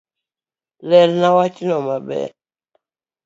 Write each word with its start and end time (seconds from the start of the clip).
Lerna 0.89 1.29
wachno 1.37 1.77
maber 1.87 2.29